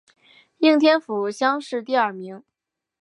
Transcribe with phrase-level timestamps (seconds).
[0.57, 2.43] 应天府乡试第二名。